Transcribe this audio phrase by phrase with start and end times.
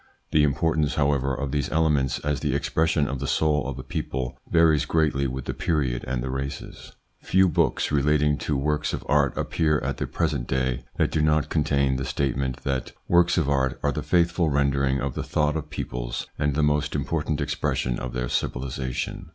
[0.31, 4.35] The importance, however, of these elements as the expression of the soul of a people
[4.49, 6.93] varies greatly with the period and the races.
[7.19, 11.49] Few books relating to works of art appear at the present day that do not
[11.49, 15.69] contain the statement that works of art are the faithful rendering of the thought of
[15.69, 19.27] peoples and the most important expression of their civilisation.